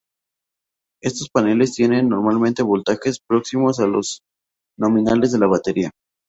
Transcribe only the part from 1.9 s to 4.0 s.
normalmente voltajes próximos a